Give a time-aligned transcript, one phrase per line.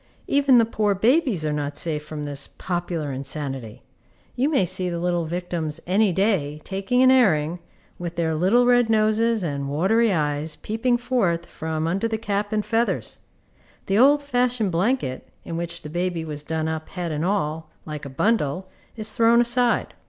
[0.25, 3.83] Even the poor babies are not safe from this popular insanity.
[4.35, 7.59] You may see the little victims any day, taking an airing,
[7.99, 12.65] with their little red noses and watery eyes peeping forth from under the cap and
[12.65, 13.19] feathers.
[13.85, 18.03] The old fashioned blanket, in which the baby was done up head and all, like
[18.03, 19.93] a bundle, is thrown aside.